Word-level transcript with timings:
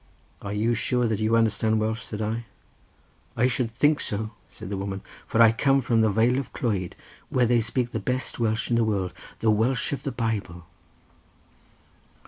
"Are 0.41 0.51
you 0.51 0.73
sure 0.73 1.05
that 1.07 1.19
you 1.19 1.35
understand 1.35 1.79
Welsh?" 1.79 2.01
said 2.01 2.23
I. 2.23 2.45
"I 3.37 3.45
should 3.45 3.69
think 3.69 3.99
so," 4.01 4.31
said 4.49 4.69
the 4.69 4.75
woman, 4.77 5.01
"for 5.27 5.39
I 5.43 5.51
come 5.51 5.79
from 5.79 6.01
the 6.01 6.09
vale 6.09 6.39
of 6.39 6.51
Clwyd, 6.53 6.93
where 7.29 7.45
they 7.45 7.61
speak 7.61 7.91
the 7.91 7.99
best 7.99 8.39
Welsh 8.39 8.71
in 8.71 8.77
the 8.77 8.83
world, 8.83 9.13
the 9.41 9.51
Welsh 9.51 9.93
of 9.93 10.01
the 10.01 10.11
Bible." 10.11 10.65